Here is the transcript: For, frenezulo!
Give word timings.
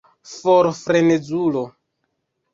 For, 0.29 0.69
frenezulo! 0.77 1.63